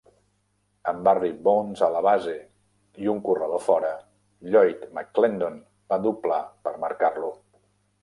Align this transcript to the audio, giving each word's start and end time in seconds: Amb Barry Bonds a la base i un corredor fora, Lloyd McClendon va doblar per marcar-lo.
Amb 0.91 1.03
Barry 1.07 1.29
Bonds 1.47 1.83
a 1.87 1.89
la 1.97 2.01
base 2.07 2.33
i 3.05 3.11
un 3.15 3.21
corredor 3.29 3.63
fora, 3.67 3.93
Lloyd 4.57 4.91
McClendon 4.99 5.65
va 5.95 6.05
doblar 6.11 6.45
per 6.67 6.79
marcar-lo. 6.89 7.35